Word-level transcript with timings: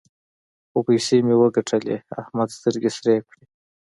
څو 0.69 0.79
پيسې 0.87 1.15
مې 1.25 1.35
وګټلې؛ 1.37 1.97
احمد 2.21 2.49
سترګې 2.57 2.89
سرې 2.97 3.15
کړې. 3.27 3.43